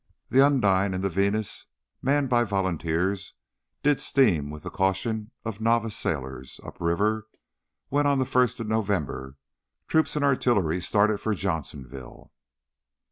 The 0.29 0.41
Undine 0.43 0.95
and 0.95 1.03
the 1.03 1.11
Venus, 1.11 1.67
manned 2.01 2.27
by 2.27 2.43
volunteers, 2.43 3.35
did 3.83 3.99
steam 3.99 4.49
with 4.49 4.63
the 4.63 4.71
caution 4.71 5.29
of 5.45 5.61
novice 5.61 5.95
sailors 5.95 6.59
upriver 6.63 7.27
when 7.89 8.07
on 8.07 8.17
the 8.17 8.25
first 8.25 8.59
of 8.59 8.67
November 8.67 9.37
troops 9.87 10.15
and 10.15 10.25
artillery 10.25 10.81
started 10.81 11.19
to 11.19 11.35
Johnsonville. 11.35 12.31